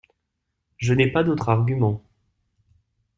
Je 0.77 0.95
n’ai 0.95 1.11
pas 1.11 1.23
d’autre 1.23 1.49
argument. 1.49 2.01